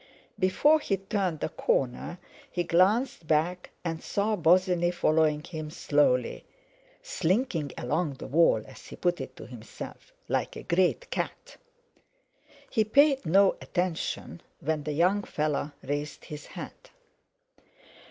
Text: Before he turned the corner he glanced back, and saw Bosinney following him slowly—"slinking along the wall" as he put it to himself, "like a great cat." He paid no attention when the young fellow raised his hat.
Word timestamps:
Before 0.39 0.79
he 0.79 0.97
turned 0.97 1.41
the 1.41 1.49
corner 1.49 2.17
he 2.51 2.63
glanced 2.63 3.27
back, 3.27 3.69
and 3.83 4.01
saw 4.01 4.35
Bosinney 4.35 4.89
following 4.89 5.43
him 5.43 5.69
slowly—"slinking 5.69 7.71
along 7.77 8.15
the 8.15 8.25
wall" 8.25 8.63
as 8.65 8.87
he 8.87 8.95
put 8.95 9.21
it 9.21 9.35
to 9.35 9.45
himself, 9.45 10.11
"like 10.27 10.55
a 10.55 10.63
great 10.63 11.11
cat." 11.11 11.57
He 12.67 12.83
paid 12.83 13.27
no 13.27 13.51
attention 13.61 14.41
when 14.59 14.81
the 14.85 14.93
young 14.93 15.21
fellow 15.21 15.71
raised 15.83 16.25
his 16.25 16.47
hat. 16.47 16.89